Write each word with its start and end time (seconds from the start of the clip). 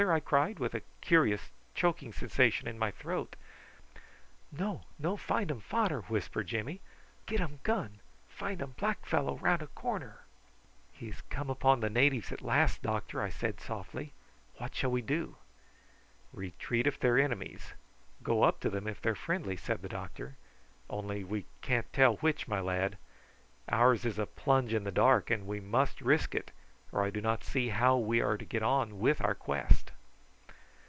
I 0.09 0.19
cried, 0.19 0.57
with 0.57 0.73
a 0.73 0.81
curious 1.01 1.51
choking 1.75 2.11
sensation 2.11 2.67
in 2.67 2.79
my 2.79 2.89
throat. 2.89 3.35
"No; 4.51 4.81
no 4.97 5.15
findum 5.15 5.61
fader," 5.61 6.01
whispered 6.01 6.47
Jimmy. 6.47 6.81
"Get 7.27 7.39
um 7.39 7.59
gun. 7.61 7.99
Findum 8.27 8.75
black 8.77 9.05
fellow 9.05 9.37
round 9.37 9.61
a 9.61 9.67
corner." 9.67 10.21
"He 10.91 11.11
has 11.11 11.21
come 11.29 11.51
upon 11.51 11.81
the 11.81 11.89
natives 11.91 12.31
at 12.31 12.41
last, 12.41 12.81
doctor," 12.81 13.21
I 13.21 13.29
said 13.29 13.59
softly. 13.61 14.11
"What 14.57 14.73
shall 14.73 14.89
we 14.89 15.03
do?" 15.03 15.35
"Retreat 16.33 16.87
if 16.87 16.99
they 16.99 17.07
are 17.09 17.19
enemies; 17.19 17.73
go 18.23 18.41
up 18.41 18.59
to 18.61 18.71
them 18.71 18.87
if 18.87 18.99
they 19.03 19.11
are 19.11 19.15
friendly," 19.15 19.55
said 19.55 19.83
the 19.83 19.87
doctor; 19.87 20.35
"only 20.89 21.23
we 21.23 21.45
can't 21.61 21.93
tell 21.93 22.15
which, 22.15 22.47
my 22.47 22.59
lad. 22.59 22.97
Ours 23.69 24.03
is 24.03 24.17
a 24.17 24.25
plunge 24.25 24.73
in 24.73 24.83
the 24.83 24.91
dark, 24.91 25.29
and 25.29 25.45
we 25.45 25.59
must 25.59 26.01
risk 26.01 26.33
it, 26.33 26.49
or 26.91 27.03
I 27.05 27.09
do 27.11 27.21
not 27.21 27.41
see 27.45 27.69
how 27.69 27.95
we 27.97 28.19
are 28.19 28.35
to 28.37 28.43
get 28.43 28.61
on 28.63 28.99
with 28.99 29.21
our 29.21 29.35
quest." 29.35 29.91